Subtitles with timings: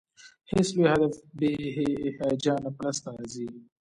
[0.51, 1.51] هېڅ لوی هدف بې
[2.17, 3.45] هیجانه په لاس نه راځي.